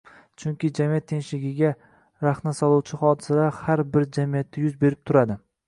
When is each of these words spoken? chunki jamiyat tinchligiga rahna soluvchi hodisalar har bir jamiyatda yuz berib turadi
chunki 0.43 0.69
jamiyat 0.79 1.05
tinchligiga 1.11 1.69
rahna 2.27 2.55
soluvchi 2.61 2.99
hodisalar 3.03 3.53
har 3.61 3.87
bir 3.93 4.09
jamiyatda 4.21 4.67
yuz 4.67 4.83
berib 4.87 5.07
turadi 5.11 5.41